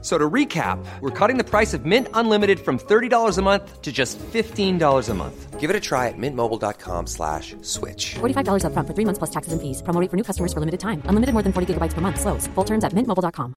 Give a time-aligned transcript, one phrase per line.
[0.00, 3.90] So to recap, we're cutting the price of Mint Unlimited from $30 a month to
[3.90, 5.58] just $15 a month.
[5.58, 8.14] Give it a try at mintmobile.com slash switch.
[8.20, 9.82] $45 upfront for three months plus taxes and fees.
[9.82, 11.02] Promo rate for new customers for limited time.
[11.10, 12.20] Unlimited more than 40 gigabytes per month.
[12.20, 12.46] Slows.
[12.54, 13.54] Full terms at mintmobile.com.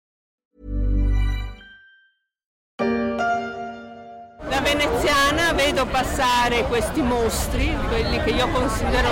[4.49, 9.09] Da veneziana vedo passare questi mostri, quelli che io considero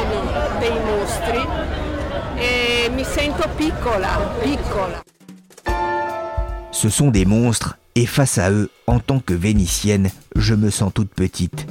[0.59, 1.47] dei mostri,
[2.35, 5.01] e mi sento piccola, piccola.
[6.81, 10.93] Ce sont des monstres, et face à eux, en tant que vénitienne, je me sens
[10.93, 11.67] toute petite.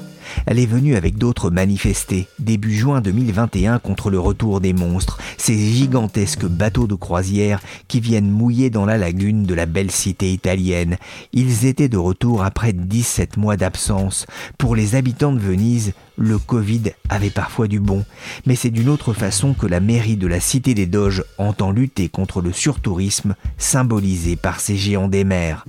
[0.47, 5.57] Elle est venue avec d'autres manifester, début juin 2021, contre le retour des monstres, ces
[5.57, 10.97] gigantesques bateaux de croisière qui viennent mouiller dans la lagune de la belle cité italienne.
[11.33, 14.27] Ils étaient de retour après 17 mois d'absence.
[14.59, 18.05] Pour les habitants de Venise, le Covid avait parfois du bon,
[18.47, 22.09] mais c'est d'une autre façon que la mairie de la Cité des Doges entend lutter
[22.09, 25.65] contre le surtourisme symbolisé par ces géants des mers.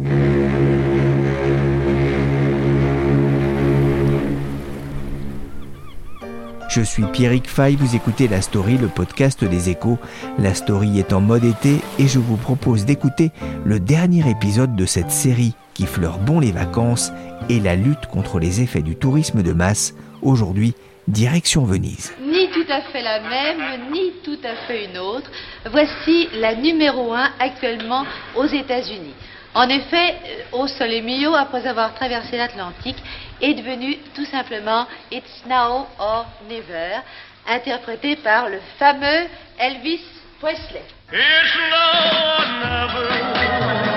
[6.70, 9.98] Je suis Pierrick Fay, vous écoutez La Story, le podcast des échos.
[10.38, 13.32] La Story est en mode été et je vous propose d'écouter
[13.66, 17.12] le dernier épisode de cette série qui fleure bon les vacances
[17.50, 19.96] et la lutte contre les effets du tourisme de masse.
[20.22, 20.76] Aujourd'hui,
[21.08, 22.14] direction Venise.
[22.22, 25.32] Ni tout à fait la même, ni tout à fait une autre.
[25.72, 28.06] Voici la numéro 1 actuellement
[28.38, 29.16] aux États-Unis.
[29.56, 30.16] En effet,
[30.52, 33.02] Au Soleil Mio, après avoir traversé l'Atlantique,
[33.42, 37.00] est devenu tout simplement It's Now or Never,
[37.48, 39.28] interprété par le fameux
[39.58, 40.02] Elvis
[40.40, 40.84] Presley.
[41.12, 43.89] It's now never.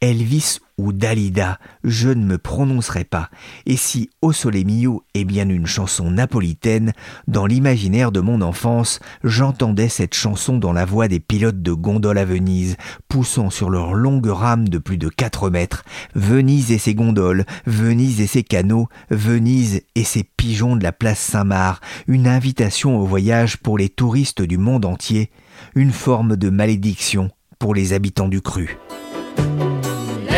[0.00, 3.30] Elvis ou Dalida, je ne me prononcerai pas.
[3.66, 6.92] Et si O Sole Mio est bien une chanson napolitaine,
[7.26, 12.18] dans l'imaginaire de mon enfance, j'entendais cette chanson dans la voix des pilotes de gondoles
[12.18, 12.76] à Venise,
[13.08, 15.84] poussant sur leurs longues rames de plus de 4 mètres.
[16.14, 21.18] Venise et ses gondoles, Venise et ses canaux, Venise et ses pigeons de la place
[21.18, 25.32] Saint-Marc, une invitation au voyage pour les touristes du monde entier,
[25.74, 28.78] une forme de malédiction pour les habitants du cru.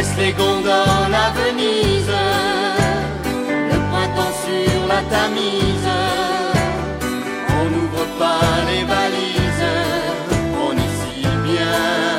[0.00, 2.08] Laisse les gondoles à Venise,
[3.70, 5.90] le printemps sur la Tamise.
[7.50, 8.40] On n'ouvre pas
[8.70, 9.66] les valises,
[10.56, 12.18] on est si bien.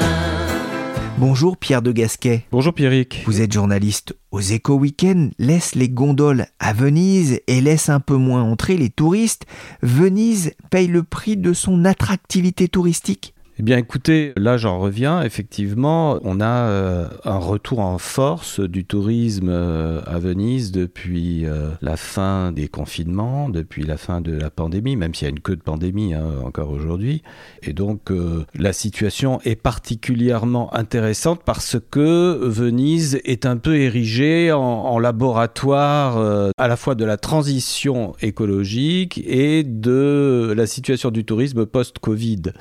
[1.17, 2.45] Bonjour Pierre de Gasquet.
[2.51, 3.23] Bonjour Pierrick.
[3.25, 5.31] Vous êtes journaliste aux Éco Week-end.
[5.39, 9.47] Laisse les gondoles à Venise et laisse un peu moins entrer les touristes.
[9.81, 13.33] Venise paye le prix de son attractivité touristique.
[13.59, 18.85] Eh bien écoutez, là j'en reviens, effectivement, on a euh, un retour en force du
[18.85, 24.49] tourisme euh, à Venise depuis euh, la fin des confinements, depuis la fin de la
[24.49, 27.23] pandémie, même s'il y a une queue de pandémie hein, encore aujourd'hui.
[27.61, 28.09] Et donc
[28.55, 36.67] la situation est particulièrement intéressante parce que Venise est un peu érigée en, laboratoire à
[36.67, 42.53] la fois de la transition écologique et de la situation du tourisme post-Covid.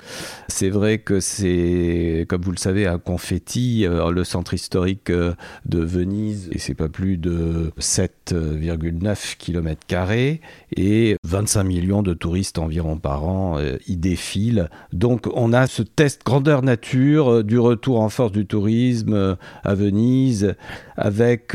[0.80, 5.34] Que c'est, comme vous le savez, un confetti, euh, le centre historique euh,
[5.66, 9.80] de Venise, et c'est pas plus de 7,9 km
[10.76, 14.70] et 25 millions de touristes environ par an euh, y défilent.
[14.92, 20.54] Donc on a ce test grandeur nature du retour en force du tourisme à Venise,
[20.96, 21.54] avec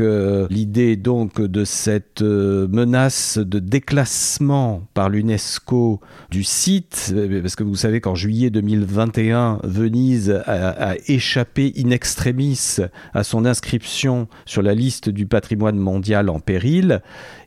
[0.50, 6.00] l'idée donc de cette menace de déclassement par l'UNESCO
[6.30, 12.78] du site, parce que vous savez qu'en juillet 2021, Venise a, échappé in extremis
[13.14, 17.02] à son inscription sur la liste du patrimoine mondial en péril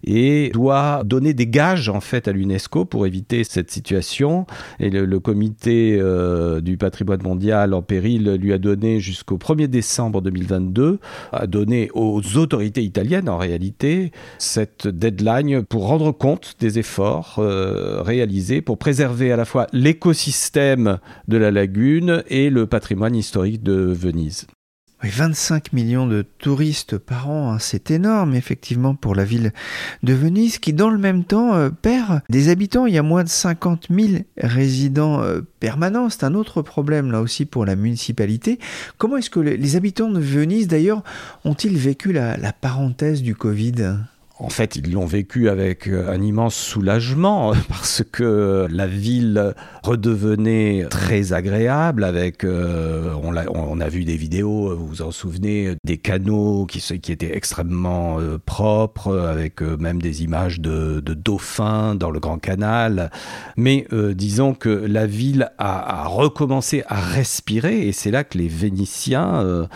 [0.05, 4.47] et doit donner des gages en fait à l'UNESCO pour éviter cette situation.
[4.81, 9.67] Et le, le comité euh, du patrimoine mondial en péril lui a donné jusqu'au 1er
[9.67, 10.99] décembre 2022,
[11.33, 18.01] a donné aux autorités italiennes en réalité cette deadline pour rendre compte des efforts euh,
[18.03, 21.58] réalisés pour préserver à la fois l'écosystème de la
[22.29, 24.47] et le patrimoine historique de Venise.
[25.05, 29.53] Oui, 25 millions de touristes par an, hein, c'est énorme effectivement pour la ville
[30.03, 32.85] de Venise qui dans le même temps euh, perd des habitants.
[32.87, 36.11] Il y a moins de 50 000 résidents euh, permanents.
[36.11, 38.59] C'est un autre problème là aussi pour la municipalité.
[38.97, 41.05] Comment est-ce que les habitants de Venise d'ailleurs
[41.45, 43.99] ont-ils vécu la parenthèse du Covid?
[44.41, 50.87] En fait, ils l'ont vécu avec euh, un immense soulagement parce que la ville redevenait
[50.89, 56.67] très agréable avec, euh, on, a, vu des vidéos, vous vous en souvenez, des canaux
[56.67, 62.39] qui, étaient extrêmement euh, propres, avec même des images de, de, dauphins dans le Grand
[62.39, 63.11] Canal.
[63.57, 68.49] Mais disons que la ville a, a, recommencé à respirer et c'est là que les
[68.49, 69.67] Vénitiens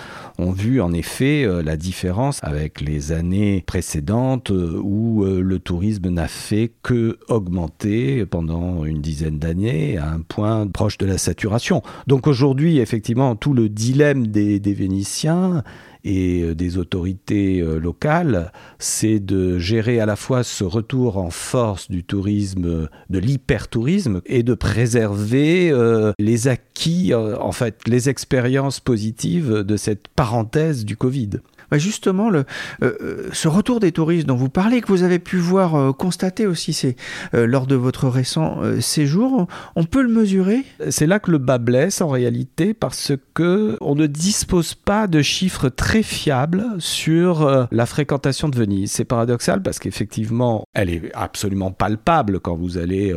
[0.43, 6.09] ont vu en effet la différence avec les années précédentes euh, où euh, le tourisme
[6.09, 11.83] n'a fait que augmenter pendant une dizaine d'années à un point proche de la saturation.
[12.07, 15.63] Donc aujourd'hui, effectivement, tout le dilemme des, des Vénitiens
[16.05, 21.91] et euh, des autorités locales, c'est de gérer à la fois ce retour en force
[21.91, 25.73] du tourisme, de l'hypertourisme, et de préserver
[26.19, 31.31] les acquis, en fait, les expériences positives de cette parenthèse du Covid.
[31.73, 32.45] Bah, justement, euh,
[32.83, 36.47] euh, ce retour des touristes dont vous parlez, que vous avez pu voir, euh, constater
[36.47, 36.95] aussi
[37.33, 40.65] lors de votre récent séjour, on peut le mesurer?
[40.91, 45.23] C'est là que le bas blesse en réalité, parce que on ne dispose pas de
[45.23, 48.91] chiffres très fiables sur la fréquentation de Venise.
[48.91, 53.15] C'est paradoxal parce qu'effectivement, elle est absolument palpable quand vous allez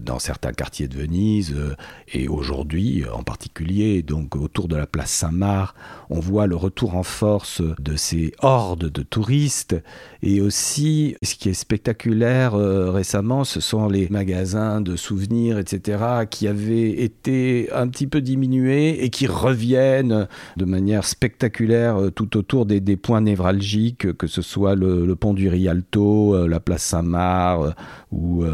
[0.00, 1.56] dans certains quartiers de Venise,
[2.12, 5.76] et aujourd'hui en particulier, donc autour de la place Saint-Marc,
[6.10, 9.76] on voit le retour en force de ces hordes de touristes.
[10.22, 16.26] Et aussi, ce qui est spectaculaire euh, récemment, ce sont les magasins de souvenirs, etc.,
[16.28, 22.36] qui avaient été un petit peu diminués et qui reviennent de manière spectaculaire euh, tout
[22.36, 27.74] autour des, points névralgiques, que ce soit le, pont du Rialto, euh, la place Saint-Marc
[28.12, 28.44] ou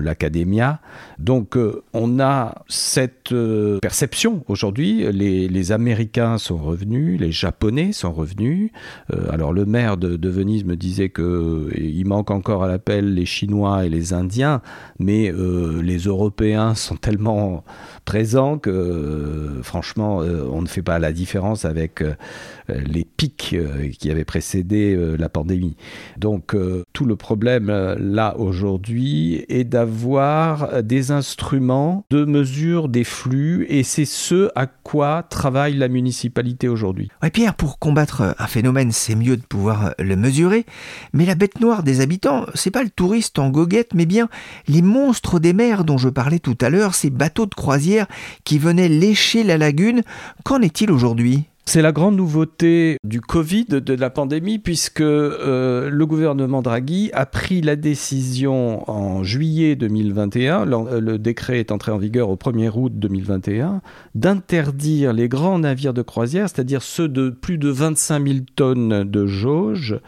[0.00, 0.80] l'Academia.
[1.18, 1.56] Donc,
[1.92, 3.34] on a cette
[3.80, 5.10] perception aujourd'hui.
[5.10, 8.70] Les, Américains sont revenus, les Japonais sont revenus,
[9.30, 13.84] alors le maire de, Venise me disait que euh, manque encore à l'appel les Chinois
[13.84, 14.60] et les Indiens,
[14.98, 17.64] mais euh, les Européens sont tellement
[18.04, 22.02] présents que franchement on ne fait pas la différence avec
[22.68, 23.56] les pics
[23.98, 25.76] qui avaient précédé la pandémie.
[26.16, 26.56] Donc
[26.92, 27.66] tout le problème
[27.98, 35.24] là aujourd'hui est d'avoir des instruments de mesure des flux et c'est ce à quoi
[35.28, 37.10] travaille la municipalité aujourd'hui.
[37.22, 40.66] Ouais, Pierre, pour combattre un phénomène c'est mieux de pouvoir le mesurer.
[41.12, 44.28] Mais la bête noire des habitants, c'est pas le touriste en goguette, mais bien
[44.68, 48.06] les monstres des mers dont je parlais tout à l'heure, ces bateaux de croisière
[48.44, 50.02] qui venaient lécher la lagune.
[50.44, 51.44] Qu'en est-il aujourd'hui?
[51.68, 57.26] C'est la grande nouveauté du Covid, de la pandémie, puisque euh, le gouvernement Draghi a
[57.26, 62.92] pris la décision en juillet 2021, le, décret est entré en vigueur au 1er août
[62.94, 63.82] 2021,
[64.14, 69.26] d'interdire les grands navires de croisière, c'est-à-dire ceux de plus de 25 000 tonnes de
[69.26, 69.98] jauge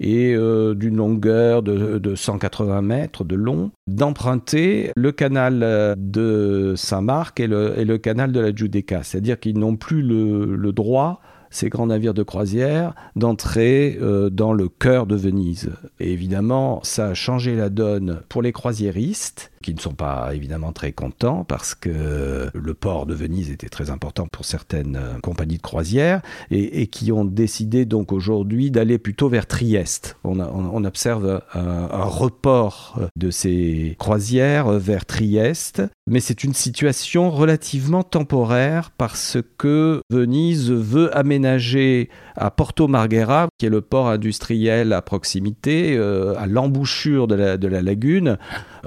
[0.00, 7.46] et euh, d'une longueur de, 180 mètres de long, d'emprunter le canal de Saint-Marc et
[7.46, 9.02] le, canal de la Giudecca.
[9.02, 11.20] C'est-à-dire qu'ils n'ont plus le droit
[11.52, 15.70] ces grands navires de croisière d'entrer euh, dans le cœur de Venise.
[16.00, 20.72] Et évidemment, ça a changé la donne pour les croisiéristes, qui ne sont pas évidemment
[20.72, 25.56] très contents parce que le port de Venise était très important pour certaines euh, compagnies
[25.56, 26.20] de croisière
[26.50, 30.16] et, qui ont décidé donc aujourd'hui d'aller plutôt vers Trieste.
[30.24, 38.02] On, observe un, un, report de ces croisières vers Trieste, mais c'est une situation relativement
[38.02, 45.02] temporaire parce que Venise veut aménager à Porto Marghera, qui est le port industriel à
[45.02, 48.38] proximité, euh, à l'embouchure de la, de la lagune,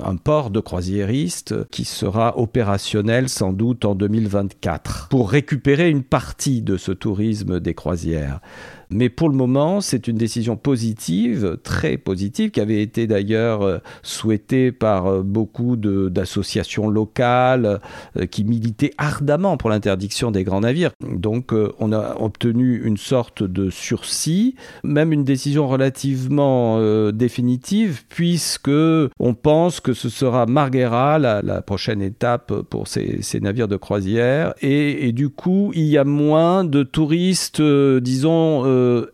[0.04, 6.62] un port de croisiéristes qui sera opérationnel sans doute en 2024 pour récupérer une partie
[6.62, 8.42] de ce tourisme des croisières.
[8.90, 13.78] Mais pour le moment, c'est une décision positive, très positive, qui avait été d'ailleurs euh,
[14.04, 17.80] souhaitée par euh, beaucoup d'associations locales
[18.18, 20.92] euh, qui militaient ardemment pour l'interdiction des grands navires.
[21.02, 26.80] Donc on a obtenu une sorte de sursis, même une décision relativement
[27.12, 33.78] définitive, puisque on pense que ce sera Marghera la, prochaine étape pour ces, navires de
[33.78, 34.54] croisière.
[34.62, 38.64] Et, du coup, il y a moins de touristes, disons,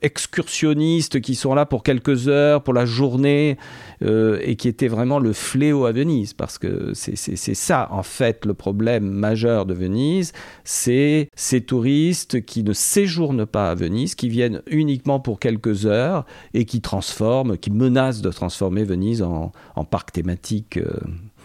[0.02, 3.58] excursionnistes qui sont là pour quelques heures, pour la journée,
[4.04, 7.16] euh, et qui étaient vraiment le fléau à Venise, parce que c'est
[7.56, 13.70] ça, en fait, le problème majeur de Venise, c'est ces touristes qui ne séjournent pas
[13.70, 18.84] à Venise, qui viennent uniquement pour quelques heures et qui transforment, qui menacent de transformer
[18.84, 19.52] Venise en,
[19.90, 20.86] parc thématique euh,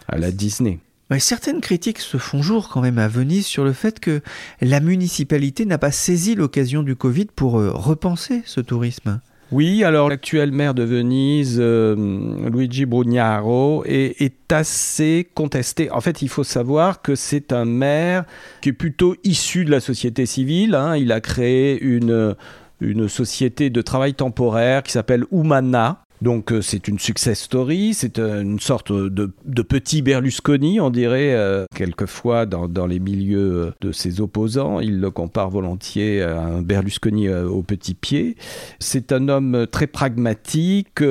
[0.08, 0.78] à la Disney
[1.18, 4.22] certaines critiques se font jour quand même à Venise sur le fait que
[4.60, 9.20] la municipalité n'a pas saisi l'occasion du Covid pour euh, repenser ce tourisme.
[9.52, 11.94] Oui, alors l'actuel maire de Venise, euh,
[12.50, 15.90] Luigi Brugnaro, est, assez contesté.
[15.90, 18.24] En fait, il faut savoir que c'est un maire
[18.60, 20.74] qui est plutôt issu de la société civile.
[20.74, 20.96] Hein.
[20.96, 22.34] Il a créé une,
[22.80, 28.18] une société de travail temporaire qui s'appelle Umana, donc euh, c'est une success story, c'est
[28.18, 29.30] euh, une sorte de,
[29.62, 34.80] petit Berlusconi, on dirait, euh, quelquefois dans, les milieux de ses opposants.
[34.80, 38.36] Il le compare volontiers à un Berlusconi au petit pied.
[38.78, 41.02] C'est un homme très pragmatique,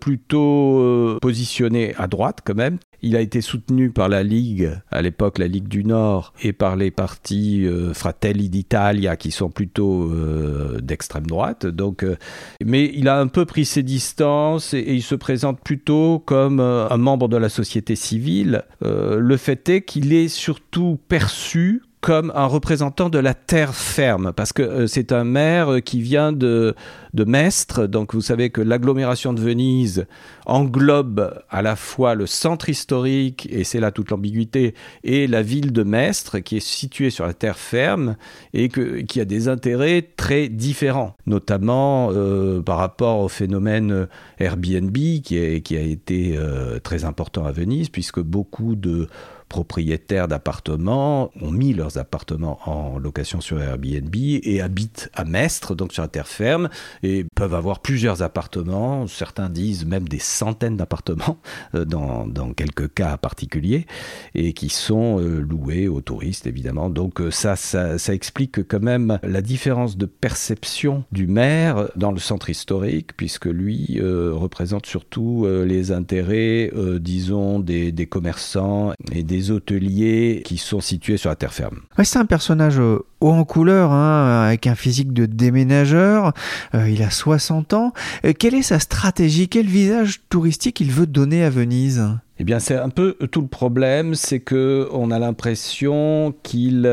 [0.00, 5.38] plutôt positionné à droite quand même, il a été soutenu par la Ligue, à l'époque
[5.38, 10.80] la Ligue du Nord, et par les partis euh, Fratelli d'Italia qui sont plutôt euh,
[10.80, 11.66] d'extrême droite.
[11.66, 12.16] Donc, euh,
[12.64, 16.96] mais il a un peu pris ses distances et, il se présente plutôt comme un
[16.96, 18.62] membre de la société civile.
[18.82, 24.52] le fait est qu'il est surtout perçu comme un représentant de la terre ferme, parce
[24.52, 26.74] que euh, c'est un maire qui vient de,
[27.14, 30.06] de Mestre, donc vous savez que l'agglomération de Venise
[30.44, 35.72] englobe à la fois le centre historique, et c'est là toute l'ambiguïté, et la ville
[35.72, 38.16] de Mestre, qui est située sur la terre ferme,
[38.52, 44.08] et qui a des intérêts très différents, notamment euh, par rapport au phénomène
[44.40, 49.06] Airbnb, qui, a été euh, très important à Venise, puisque beaucoup de
[49.52, 55.92] propriétaires d'appartements ont mis leurs appartements en location sur Airbnb et habitent à Mestre, donc
[55.92, 56.70] sur la terre ferme,
[57.02, 61.36] et peuvent avoir plusieurs appartements, certains disent même des centaines d'appartements
[61.74, 63.86] euh, dans, dans, quelques cas particuliers,
[64.34, 66.88] et qui sont euh, loués aux touristes évidemment.
[66.88, 72.20] Donc euh, ça, ça, explique quand même la différence de perception du maire dans le
[72.20, 80.42] centre historique, puisque lui représente surtout les intérêts, disons, des, des commerçants et des hôteliers
[80.44, 81.80] qui sont situés sur la terre ferme.
[82.02, 86.32] c'est un personnage euh, haut en couleur, hein, avec un physique de déménageur.
[86.74, 87.92] Euh, il a 60 ans.
[88.24, 89.48] Euh, quelle est sa stratégie?
[89.48, 92.04] Quel visage touristique il veut donner à Venise?
[92.38, 96.90] Eh bien, c'est un peu tout le problème, c'est que on a l'impression qu'il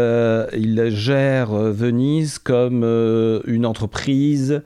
[0.54, 2.84] il gère Venise comme
[3.48, 4.62] une entreprise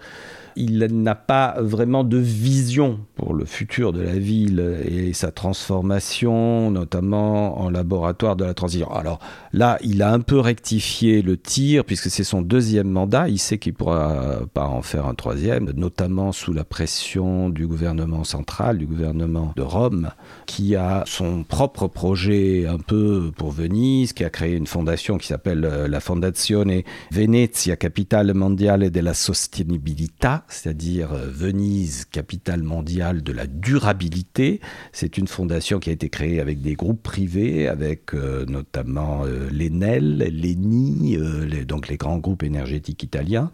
[0.55, 6.71] il n'a pas vraiment de vision pour le futur de la ville et sa transformation,
[6.71, 8.91] notamment en laboratoire de la transition.
[8.91, 9.19] Alors
[9.51, 13.29] là, il a un peu rectifié le tir puisque c'est son deuxième mandat.
[13.29, 18.23] Il sait qu'il pourra pas en faire un troisième, notamment sous la pression du gouvernement
[18.23, 20.11] central, du gouvernement de Rome,
[20.45, 25.27] qui a son propre projet un peu pour Venise, qui a créé une fondation qui
[25.27, 26.81] s'appelle euh, la Fondazione
[27.11, 34.61] Venezia Capitale Mondiale della Sostenibilità c'est-à-dire euh, Venise, capitale mondiale de la durabilité.
[34.91, 39.49] C'est une fondation qui a été créée avec des groupes privés, avec euh, notamment euh,
[39.51, 41.17] l'Enel, l'ENI,
[41.65, 43.51] donc les grands groupes énergétiques italiens,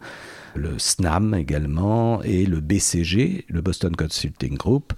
[0.54, 4.92] le SNAM également, et le BCG, le Boston Consulting Group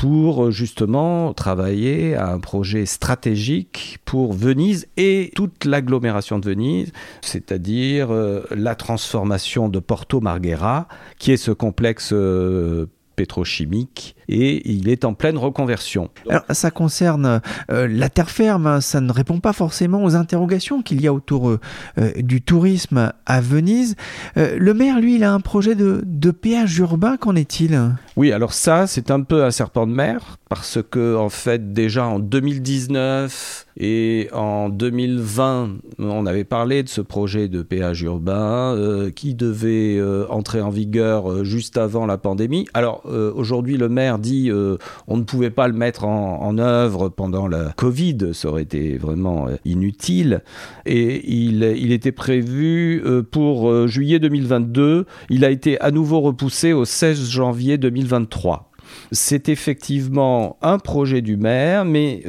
[0.00, 6.90] pour euh, justement travailler à un projet stratégique pour Venise et toute l'agglomération de Venise,
[7.20, 10.88] c'est-à-dire euh, la transformation de Porto Marghera,
[11.18, 12.86] qui est ce complexe euh,
[13.20, 16.08] pétrochimique et il est en pleine reconversion.
[16.28, 18.80] Alors, ça concerne euh, la terre ferme, hein.
[18.80, 21.60] ça ne répond pas forcément aux interrogations qu'il y a autour euh,
[21.98, 23.96] euh, du tourisme à Venise.
[24.36, 27.78] le maire, lui, il a un projet de, de péage urbain, qu'en est-il?
[28.16, 32.06] Oui, alors ça, c'est un peu un serpent de mer, parce que en fait, déjà
[32.06, 38.76] en 2019 et en 2020, on avait parlé de ce projet de péage urbain
[39.14, 42.66] qui devait entrer en vigueur juste avant la pandémie.
[42.74, 43.02] Alors
[43.34, 44.76] aujourd'hui, le maire dit euh,
[45.06, 49.48] on ne pouvait pas le mettre en, œuvre pendant la Covid, ça aurait été vraiment
[49.48, 50.42] euh, inutile.
[50.86, 55.06] Et il, il était prévu euh, pour juillet 2022.
[55.30, 58.70] Il a été à nouveau repoussé au 16 janvier 2023.
[59.12, 62.24] C'est effectivement un projet du maire, mais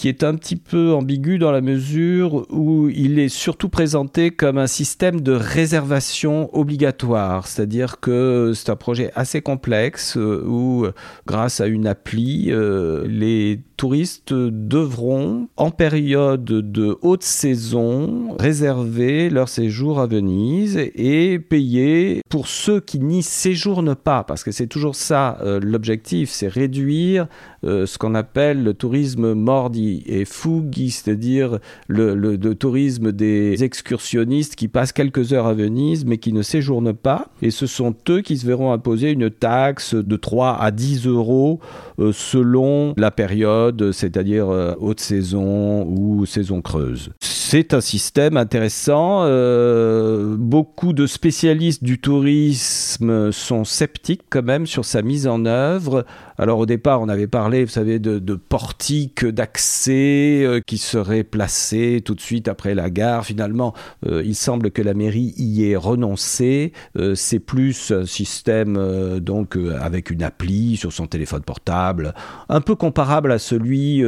[0.00, 4.56] qui est un petit peu ambigu dans la mesure où il est surtout présenté comme
[4.56, 10.86] un système de réservation obligatoire, c'est-à-dire que c'est un projet assez complexe euh, où,
[11.26, 19.50] grâce à une appli, euh, les touristes devront, en période de haute saison, réserver leur
[19.50, 24.96] séjour à Venise et payer pour ceux qui n'y séjournent pas, parce que c'est toujours
[24.96, 27.26] ça euh, l'objectif, c'est réduire
[27.62, 34.56] ce qu'on appelle le tourisme mordi et fughi, c'est-à-dire le, le, le, tourisme des excursionnistes
[34.56, 37.28] qui passent quelques heures à Venise mais qui ne séjournent pas.
[37.42, 41.60] Et ce sont eux qui se verront imposer une taxe de 3 à 10 euros
[41.98, 47.10] euh, selon la période, c'est-à-dire euh, haute saison ou saison creuse.
[47.20, 49.24] C'est un système intéressant.
[49.24, 56.04] Euh, beaucoup de spécialistes du tourisme sont sceptiques quand même sur sa mise en œuvre.
[56.38, 61.24] Alors au départ, on avait parlé, vous savez, de, de portiques d'accès euh, qui seraient
[61.24, 63.24] placés tout de suite après la gare.
[63.24, 63.74] Finalement,
[64.06, 66.72] euh, il semble que la mairie y ait renoncé.
[66.98, 72.14] Euh, c'est plus un système donc avec une appli sur son téléphone portable,
[72.48, 74.02] un peu comparable à celui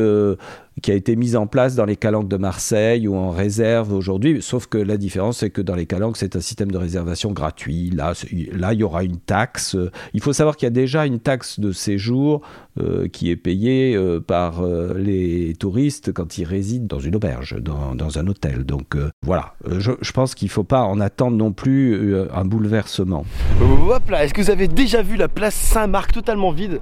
[0.81, 4.41] qui a été mise en place dans les calanques de Marseille ou en réserve aujourd'hui,
[4.41, 7.91] sauf que la différence c'est que dans les calanques c'est un système de réservation gratuit.
[7.91, 8.15] Là,
[8.53, 9.77] là il y aura une taxe.
[10.15, 12.43] Il faut savoir qu'il y a déjà une taxe de séjour
[12.81, 17.57] euh, qui est payée euh, par euh, les touristes quand ils résident dans une auberge,
[17.61, 18.65] dans, un hôtel.
[18.65, 23.25] Donc voilà, je, pense qu'il ne faut pas en attendre non plus un bouleversement.
[23.61, 26.81] Hop là, est-ce que vous avez déjà vu la place Saint-Marc totalement vide?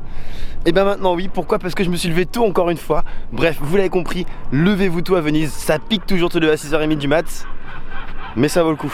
[0.67, 1.59] Et bien maintenant oui, pourquoi?
[1.59, 3.05] Parce que je me suis levé tôt encore une fois.
[3.33, 6.57] Bref, vous l'avez compris, levez-vous tôt à Venise, ça pique toujours de se lever à
[6.57, 7.47] 6h30 du mat,
[8.37, 8.93] mais ça vaut le coup,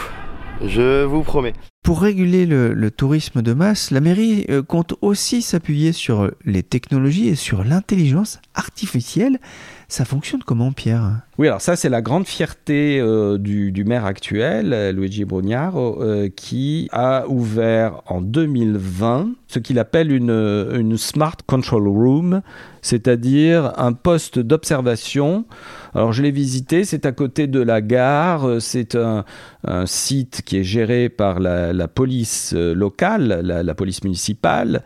[0.64, 1.54] je vous promets.
[1.86, 7.28] Pour réguler le, tourisme de masse, la mairie euh, compte aussi s'appuyer sur les technologies
[7.28, 9.38] et sur l'intelligence artificielle.
[9.88, 11.20] Ça fonctionne comment, Pierre?
[11.38, 16.28] Oui, alors ça, c'est la grande fierté euh, du, maire actuel, euh, Luigi Brugnaro, euh,
[16.28, 22.42] qui a ouvert en 2020 ce qu'il appelle une, une Smart Control Room,
[22.82, 25.44] c'est-à-dire un poste d'observation.
[25.94, 29.24] Alors, je l'ai visité, c'est à côté de la gare, c'est un,
[29.64, 34.82] un, site qui est géré par la, la police locale, la, police municipale,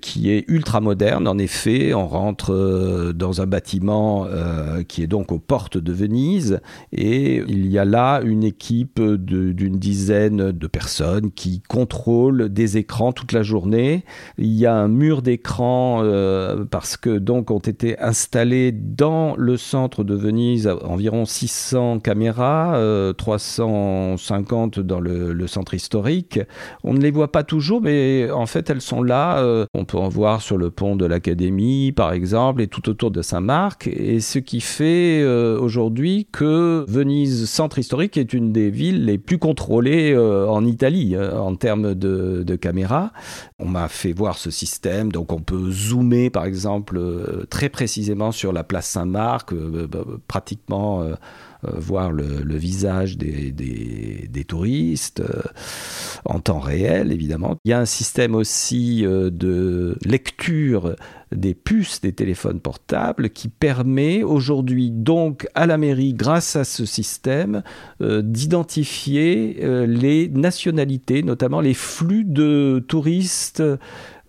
[0.00, 1.26] qui est ultra moderne.
[1.28, 6.60] En effet, on rentre dans un bâtiment euh, qui est donc aux portes de Venise.
[6.92, 13.12] Et il y a là une équipe d'une dizaine de personnes qui contrôlent des écrans
[13.12, 14.04] toute la journée.
[14.38, 19.56] Il y a un mur d'écran euh, parce que donc ont été installés dans le
[19.56, 26.19] centre de Venise environ 600 caméras, euh, 350 dans le, centre historique.
[26.84, 29.38] On ne les voit pas toujours, mais en fait elles sont là.
[29.38, 33.10] Euh, on peut en voir sur le pont de l'Académie, par exemple, et tout autour
[33.10, 33.86] de Saint-Marc.
[33.88, 39.18] Et ce qui fait euh, aujourd'hui que Venise, centre historique, est une des villes les
[39.18, 43.12] plus contrôlées euh, en Italie en termes de, de caméras.
[43.58, 47.00] On m'a fait voir ce système, donc on peut zoomer par exemple
[47.50, 49.88] très précisément sur la place Saint-Marc, euh,
[50.26, 51.04] pratiquement
[51.62, 55.42] voir le, visage des, touristes euh,
[56.24, 57.56] en temps réel, évidemment.
[57.64, 60.94] Il y a un système aussi euh, de lecture
[61.32, 66.84] des puces des téléphones portables qui permet aujourd'hui donc à la mairie, grâce à ce
[66.84, 67.62] système,
[68.00, 73.62] euh, d'identifier euh, les nationalités, notamment les flux de touristes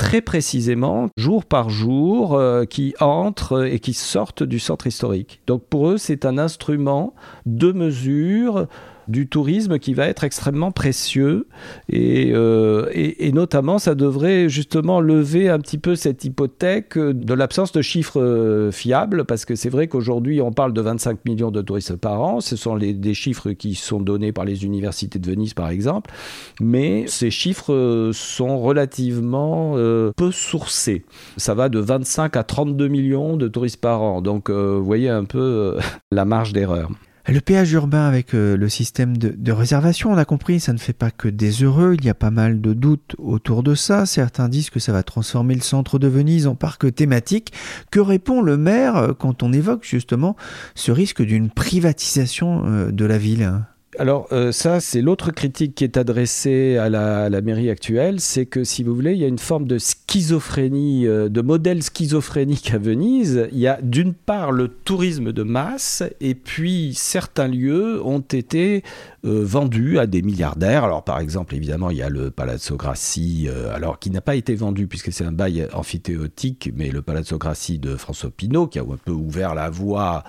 [0.02, 5.42] très précisément, jour par jour, euh, qui entrent et qui sortent du centre historique.
[5.46, 7.14] Donc pour eux, c'est un instrument
[7.46, 8.66] de mesure
[9.08, 11.48] du tourisme qui va être extrêmement précieux
[11.90, 17.72] et, euh, et, notamment ça devrait justement lever un petit peu cette hypothèque de l'absence
[17.72, 21.62] de chiffres euh, fiables parce que c'est vrai qu'aujourd'hui on parle de 25 millions de
[21.62, 25.30] touristes par an, ce sont les, des chiffres qui sont donnés par les universités de
[25.30, 26.12] Venise par exemple,
[26.60, 31.06] mais ces chiffres euh, sont relativement peu sourcés.
[31.38, 35.26] Ça va de 25 à 32 millions de touristes par an, donc vous voyez un
[35.26, 35.78] peu
[36.12, 36.90] la marge d'erreur.
[37.28, 40.94] Le péage urbain avec euh, le système de, réservation, on a compris, ça ne fait
[40.94, 44.06] pas que des heureux, il y a pas mal de doutes autour de ça.
[44.06, 47.54] Certains disent que ça va transformer le centre de Venise en parc thématique.
[47.92, 50.36] Que répond le maire euh, quand on évoque justement
[50.74, 53.52] ce risque d'une privatisation euh, de la ville?
[53.99, 58.63] Alors euh, ça, c'est l'autre critique qui est adressée à la, mairie actuelle, c'est que
[58.63, 62.77] si vous voulez, il y a une forme de schizophrénie, euh, de modèle schizophrénique à
[62.77, 63.49] Venise.
[63.51, 68.84] Il y a d'une part le tourisme de masse, et puis certains lieux ont été
[69.24, 70.84] euh, vendus à des milliardaires.
[70.84, 74.36] Alors par exemple, évidemment, il y a le Palazzo Grassi, euh, alors qui n'a pas
[74.36, 78.80] été vendu puisque c'est un bail amphithéotique, mais le Palazzo Grassi de François Pinault, qui
[78.80, 80.24] a un peu ouvert la voie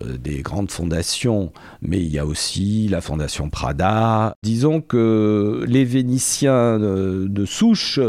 [0.00, 4.34] euh, des grandes fondations, mais il y a aussi la fondation Prada.
[4.42, 8.00] Disons que les Vénitiens de souche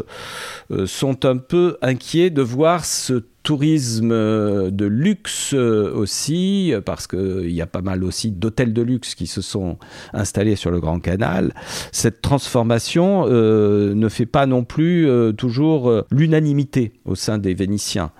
[0.85, 7.65] sont un peu inquiets de voir ce tourisme de luxe aussi, parce qu'il y a
[7.65, 9.79] pas mal aussi d'hôtels de luxe qui se sont
[10.13, 11.55] installés sur le Grand Canal.
[11.91, 17.55] Cette transformation euh, ne fait pas non plus euh, toujours euh, l'unanimité au sein des
[17.55, 18.11] Vénitiens.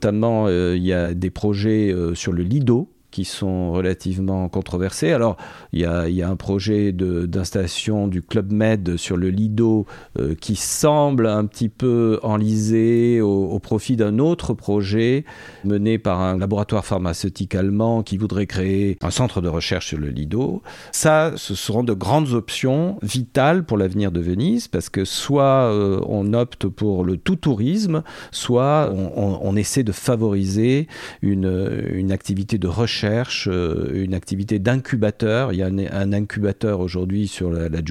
[0.00, 5.12] Notamment, il y a des projets sur le Lido, qui sont relativement controversés.
[5.12, 5.36] Alors,
[5.72, 9.86] il y a, un projet d'installation du Club Med sur le Lido
[10.18, 15.24] euh, qui semble un petit peu enlisé au, profit d'un autre projet
[15.64, 20.08] mené par un laboratoire pharmaceutique allemand qui voudrait créer un centre de recherche sur le
[20.08, 20.62] Lido.
[20.92, 26.00] Ça, ce seront de grandes options vitales pour l'avenir de Venise parce que soit euh,
[26.06, 30.86] on opte pour le tout tourisme, soit on, essaie de favoriser
[31.22, 35.52] une, une activité de recherche euh, une activité d'incubateur.
[35.52, 37.82] Il y a un, incubateur aujourd'hui sur la, la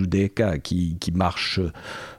[0.58, 1.60] qui, marche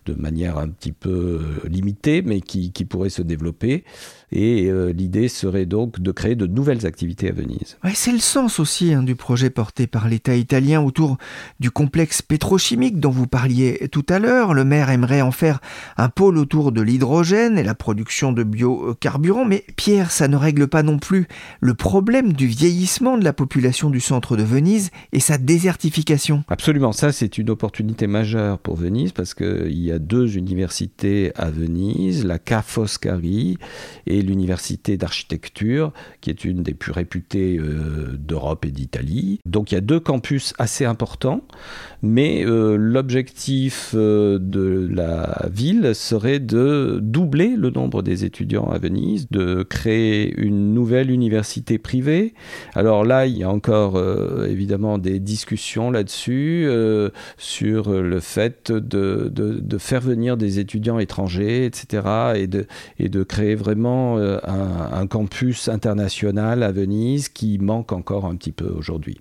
[0.07, 3.85] de manière un petit peu euh, limitée, mais qui pourrait se développer.
[4.31, 7.79] Et euh, l'idée serait donc de créer de nouvelles activités à Venise.
[7.83, 11.17] Ouais, c'est le sens aussi hein, du projet porté par l'État italien autour
[11.61, 14.53] du complexe pétrochimique dont vous parliez tout à l'heure.
[14.53, 15.61] Le maire aimerait en faire
[15.97, 19.47] un pôle autour de l'hydrogène et la production de biocarburants.
[19.47, 21.27] Mais Pierre, ça ne règle pas non plus
[21.61, 26.45] le problème du vieillissement de la population du centre de Venise et sa désertification.
[26.49, 31.51] Absolument, ça c'est une opportunité majeure pour Venise parce qu'il y a deux universités à
[31.51, 33.59] Venise, la Ca' Foscari
[34.07, 39.41] et l'université d'architecture, qui est une des plus réputées euh, d'Europe et d'Italie.
[39.47, 41.43] Donc il y a deux campus assez importants,
[42.03, 48.79] mais euh, l'objectif euh, de la ville serait de doubler le nombre des étudiants à
[48.79, 52.35] Venise, de créer une nouvelle université privée.
[52.75, 53.99] Alors là, il y a encore
[54.47, 56.69] évidemment des discussions là-dessus,
[57.37, 62.03] sur le fait de, de, de faire venir des étudiants étrangers, etc.,
[62.37, 62.67] et de,
[62.99, 68.37] et de créer vraiment euh, un, un campus international à Venise qui manque encore un
[68.37, 69.21] petit peu aujourd'hui.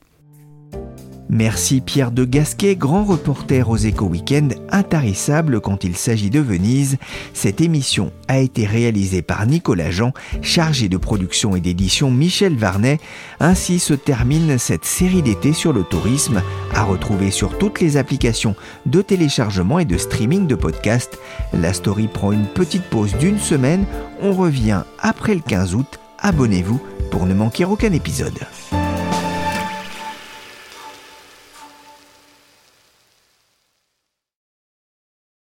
[1.29, 6.97] Merci Pierre de Gasquet, grand reporter aux Éco Weekend, intarissable quand il s'agit de Venise.
[7.33, 12.99] Cette émission a été réalisée par Nicolas Jean, chargé de production et d'édition Michel Varnet.
[13.41, 16.41] Ainsi se termine cette série d'été sur le tourisme,
[16.73, 21.19] à retrouver sur toutes les applications de téléchargement et de streaming de podcasts.
[21.51, 23.85] La story prend une petite pause d'une semaine.
[24.21, 25.99] On revient après le 15 août.
[26.19, 28.39] Abonnez-vous pour ne manquer aucun épisode.